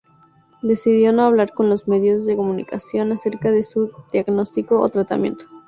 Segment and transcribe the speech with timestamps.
[0.63, 5.45] Decidió no hablar con los medios de comunicación acerca de su diagnóstico o tratamiento.